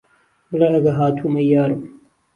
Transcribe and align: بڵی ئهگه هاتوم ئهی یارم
بڵی 0.49 0.67
ئهگه 0.73 0.91
هاتوم 0.99 1.33
ئهی 1.37 1.45
یارم 1.53 1.81